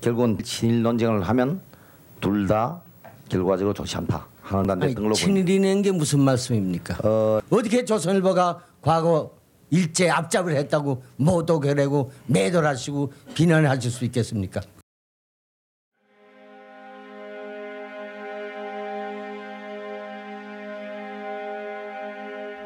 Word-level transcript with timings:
결국은 0.00 0.38
친일 0.42 0.82
논쟁을 0.82 1.22
하면 1.22 1.60
둘 2.20 2.46
다 2.46 2.80
결과적으로 3.28 3.72
좋지 3.74 3.96
않다 3.98 4.26
하는 4.42 4.66
단 4.66 4.82
아니, 4.82 4.94
보입니다. 4.94 5.14
친일이라는 5.14 5.82
게 5.82 5.92
무슨 5.92 6.20
말씀입니까? 6.20 6.98
어, 7.08 7.40
어떻게 7.50 7.84
조선일보가 7.84 8.60
과거 8.82 9.32
일제 9.70 10.10
앞잡을 10.10 10.56
했다고 10.56 11.02
모독해내고 11.16 12.10
매도하시고 12.26 13.12
비난하실 13.34 13.90
수 13.90 14.04
있겠습니까? 14.06 14.60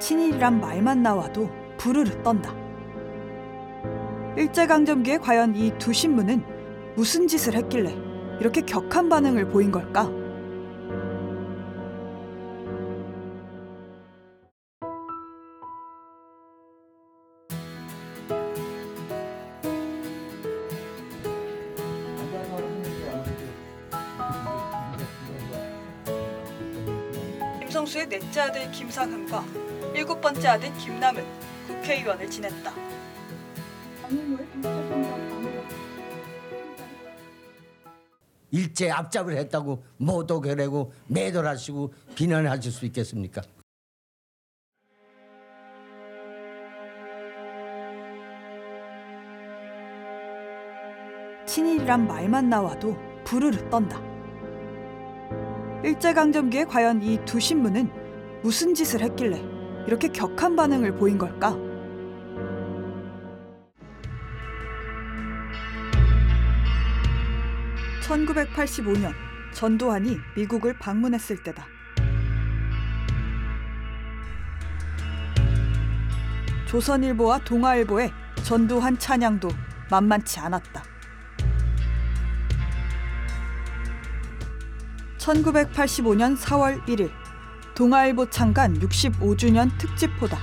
친일이란 0.01 0.61
말만 0.61 1.03
나와도 1.03 1.51
부르르 1.79 2.23
떤다. 2.23 2.55
일제강점기에 4.37 5.19
과연 5.19 5.55
이 5.55 5.71
두 5.79 5.93
신문은 5.93 6.43
무슨 6.97 7.27
짓을 7.27 7.55
했길래 7.55 7.93
이렇게 8.41 8.61
격한 8.61 9.09
반응을 9.09 9.49
보인 9.49 9.73
걸까? 9.73 10.09
김성수의 27.59 28.09
넷째 28.09 28.41
아들 28.41 28.71
김상흠과 28.71 29.45
일곱 29.95 30.21
번째 30.21 30.49
아들 30.49 30.73
김남은 30.79 31.25
국회의원을 31.67 32.31
지냈다. 32.31 32.73
일제 38.55 38.89
앞잡을 38.89 39.37
했다고 39.37 39.83
모독해내고 39.97 40.93
매도하시고 41.09 41.93
비난하실 42.15 42.71
수 42.71 42.87
있겠습니까? 42.87 43.43
친일이란 51.47 52.07
말만 52.07 52.49
나와도 52.49 52.97
부르르 53.25 53.69
떤다. 53.71 54.01
일제강점기에 55.85 56.65
과연 56.65 57.03
이 57.03 57.19
두 57.25 57.39
신문은 57.39 57.91
무슨 58.43 58.75
짓을 58.75 59.01
했길래 59.03 59.43
이렇게 59.87 60.09
격한 60.09 60.57
반응을 60.57 60.97
보인 60.97 61.19
걸까? 61.19 61.57
(1985년) 68.07 69.15
전두환이 69.53 70.19
미국을 70.37 70.77
방문했을 70.79 71.43
때다. 71.43 71.67
조선일보와 76.67 77.39
동아일보의 77.39 78.13
전두환 78.43 78.99
찬양도 78.99 79.49
만만치 79.91 80.41
않았다. 80.41 80.83
1985년 85.19 86.37
4월 86.37 86.85
1일 86.87 87.11
동아일보 87.75 88.29
창간 88.29 88.79
65주년 88.81 89.71
특집호다. 89.79 90.39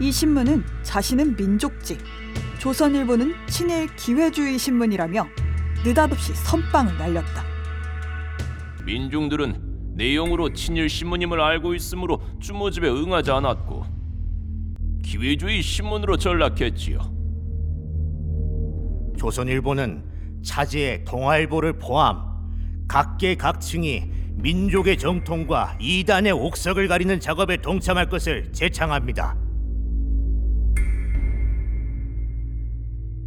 이 0.00 0.10
신문은 0.10 0.64
자신은 0.82 1.36
민족지, 1.36 1.98
조선일보는 2.68 3.34
친일 3.46 3.86
기회주의 3.96 4.58
신문이라며 4.58 5.26
느닷없이 5.86 6.34
선빵을 6.34 6.98
날렸다. 6.98 7.42
민중들은 8.84 9.94
내용으로 9.94 10.52
친일 10.52 10.90
신문임을 10.90 11.40
알고 11.40 11.74
있으므로 11.74 12.20
주모집에 12.40 12.86
응하지 12.86 13.30
않았고 13.30 13.86
기회주의 15.02 15.62
신문으로 15.62 16.18
전락했지요. 16.18 17.00
조선일보는 19.16 20.42
차제의 20.42 21.06
동아일보를 21.06 21.78
포함 21.78 22.20
각계각층이 22.86 24.10
민족의 24.34 24.98
정통과 24.98 25.78
이단의 25.80 26.32
옥석을 26.32 26.86
가리는 26.86 27.18
작업에 27.18 27.56
동참할 27.56 28.10
것을 28.10 28.52
제창합니다. 28.52 29.47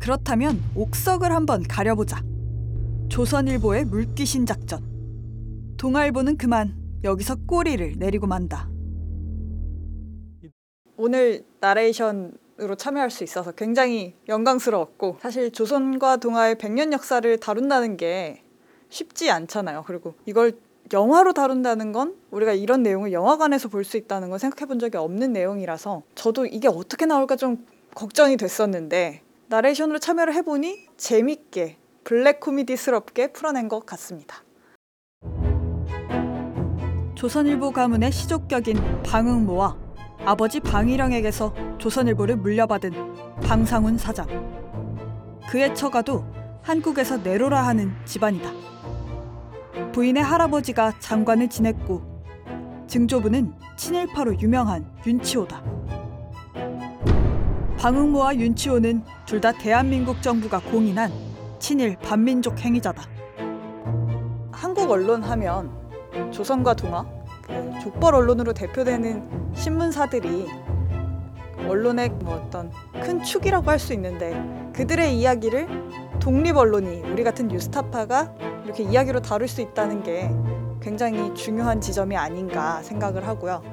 그렇다면 0.02 0.60
옥석을 0.76 1.32
한번 1.32 1.62
가려보자. 1.62 2.24
조선일보의 3.10 3.86
물귀신 3.86 4.48
작전. 4.48 4.82
동아일보는 5.78 6.38
그만 6.38 6.76
여기서 7.04 7.36
꼬리를 7.46 7.94
내리고 7.98 8.26
만다. 8.26 8.68
오늘 10.98 11.44
나레이션으로 11.60 12.76
참여할 12.78 13.12
수 13.12 13.24
있어서 13.24 13.52
굉장히 13.52 14.16
영광스러웠고 14.28 15.18
사실 15.22 15.52
조선과 15.52 16.18
동아의 16.18 16.56
100년 16.56 16.94
역사를 16.94 17.38
다룬다는 17.38 17.96
게 17.96 18.42
쉽지 18.90 19.30
않잖아요. 19.30 19.84
그리고 19.86 20.16
이걸 20.26 20.54
영화로 20.92 21.34
다룬다는 21.34 21.92
건 21.92 22.16
우리가 22.32 22.54
이런 22.54 22.82
내용을 22.82 23.14
영화관에서 23.14 23.70
볼 23.70 23.84
수 23.84 23.98
있다는 23.98 24.32
건 24.32 24.40
생각해 24.40 24.68
본 24.68 24.80
적이 24.80 24.98
없는 24.98 25.32
내용이라서 25.32 26.02
저도 26.16 26.48
이게 26.48 26.68
어떻게 26.68 27.06
나올까 27.06 27.36
좀 27.36 27.66
걱정이 27.94 28.38
됐었는데 28.38 29.22
나레이션으로 29.52 30.00
참여를 30.00 30.34
해보니 30.36 30.88
재밌게 30.96 31.78
블랙 32.06 32.40
코미디스럽게 32.40 33.34
풀어낸 33.34 33.68
것 33.68 33.86
같습니다. 33.86 34.46
조선일보 37.16 37.72
가문의 37.72 38.14
시족격인 38.14 39.04
방응모와 39.04 39.78
아버지 40.24 40.62
방일영에게서 40.62 41.78
조선일보를 41.80 42.38
물려받은 42.38 42.92
방상훈 43.44 43.98
사장. 43.98 44.26
그의 45.50 45.76
처가도 45.76 46.24
한국에서 46.64 47.18
내로라 47.18 47.68
하는 47.68 47.92
집안이다. 48.06 48.50
부인의 49.92 50.24
할아버지가 50.24 50.94
장관을 51.00 51.50
지냈고 51.50 52.02
증조부는 52.88 53.54
친일파로 53.76 54.40
유명한 54.40 54.90
윤치호다. 55.06 55.81
방응모와 57.82 58.36
윤치호는 58.36 59.04
둘 59.26 59.42
다 59.42 59.52
대한민국 59.52 60.22
정부가 60.22 60.60
공인한 60.60 61.12
친일 61.58 61.98
반민족 61.98 62.60
행위자다. 62.60 63.02
한국 64.52 64.92
언론 64.92 65.24
하면 65.24 65.72
조선과 66.30 66.76
동아 66.76 67.08
그 67.42 67.80
족벌 67.82 68.14
언론으로 68.14 68.54
대표되는 68.54 69.28
신문사들이 69.56 70.48
언론의 71.68 72.10
뭐 72.20 72.36
어떤 72.36 72.72
큰 73.02 73.24
축이라고 73.24 73.68
할 73.68 73.80
수 73.80 73.94
있는데 73.94 74.40
그들의 74.76 75.18
이야기를 75.18 75.68
독립 76.20 76.58
언론이 76.58 77.02
우리 77.12 77.24
같은 77.24 77.48
뉴스타파가 77.48 78.32
이렇게 78.64 78.84
이야기로 78.84 79.24
다룰 79.24 79.48
수 79.48 79.60
있다는 79.60 80.04
게 80.04 80.30
굉장히 80.84 81.34
중요한 81.34 81.82
지점이 81.82 82.16
아닌가 82.16 82.84
생각을 82.84 83.28
하고요. 83.28 83.64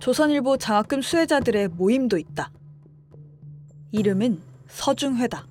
조선일보 0.00 0.56
장학금 0.56 1.02
수혜자들의 1.02 1.68
모임도 1.68 2.16
있다. 2.16 2.50
이름은 3.92 4.40
서중회다. 4.68 5.46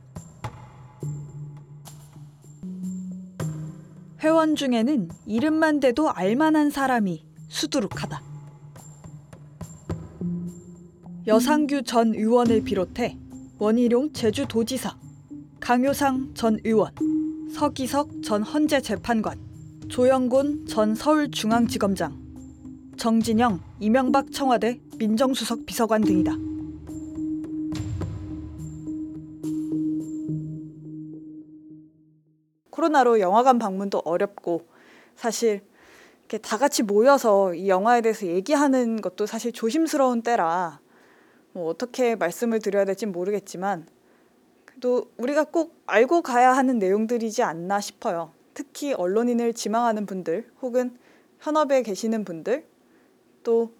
회원 4.21 4.55
중에는 4.55 5.09
이름만 5.27 5.79
대도 5.79 6.09
알만한 6.09 6.71
사람이 6.71 7.25
수두룩하다. 7.47 8.23
여상규 11.27 11.83
전 11.83 12.15
의원을 12.15 12.63
비롯해 12.63 13.19
원희룡 13.59 14.13
제주도지사, 14.13 14.97
강효상 15.59 16.33
전 16.33 16.57
의원, 16.63 16.91
서기석 17.53 18.23
전 18.23 18.41
헌재 18.41 18.81
재판관, 18.81 19.39
조영곤 19.89 20.65
전 20.65 20.95
서울중앙지검장, 20.95 22.28
정진영, 22.99 23.61
이명박 23.79 24.29
청와대 24.29 24.81
민정수석 24.97 25.65
비서관 25.65 26.01
등이다. 26.01 26.33
코로나로 32.69 33.21
영화관 33.21 33.57
방문도 33.57 34.01
어렵고 34.03 34.67
사실 35.15 35.61
이렇게 36.19 36.39
다 36.39 36.57
같이 36.57 36.83
모여서 36.83 37.53
이 37.53 37.69
영화에 37.69 38.01
대해서 38.01 38.25
얘기하는 38.25 38.99
것도 38.99 39.25
사실 39.25 39.53
조심스러운 39.53 40.21
때라 40.21 40.81
뭐 41.53 41.67
어떻게 41.67 42.17
말씀을 42.17 42.59
드려야 42.59 42.83
될지 42.83 43.05
모르겠지만 43.05 43.87
그래도 44.65 45.09
우리가 45.15 45.45
꼭 45.45 45.81
알고 45.85 46.21
가야 46.21 46.51
하는 46.51 46.79
내용들이지 46.79 47.43
않나 47.43 47.79
싶어요. 47.79 48.33
특히 48.53 48.91
언론인을 48.91 49.53
지망하는 49.53 50.05
분들 50.05 50.51
혹은 50.61 50.97
현업에 51.39 51.81
계시는 51.81 52.25
분들 52.25 52.67
또 53.43 53.71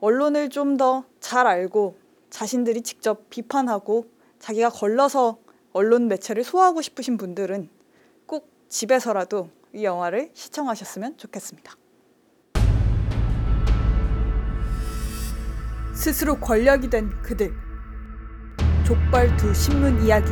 언론을 0.00 0.48
좀 0.50 0.76
더 0.76 1.04
잘 1.20 1.46
알고 1.46 1.96
자신들이 2.30 2.82
직접 2.82 3.28
비판하고 3.30 4.06
자기가 4.38 4.70
걸러서 4.70 5.38
언론 5.72 6.08
매체를 6.08 6.44
소화하고 6.44 6.80
싶으신 6.82 7.16
분들은 7.16 7.68
꼭 8.26 8.48
집에서라도 8.68 9.50
이 9.74 9.84
영화를 9.84 10.30
시청하셨으면 10.32 11.16
좋겠습니다. 11.18 11.74
스스로 15.94 16.38
권력이 16.38 16.88
된 16.90 17.10
그들 17.22 17.52
족발 18.86 19.36
두 19.36 19.52
신문 19.52 20.02
이야기 20.04 20.30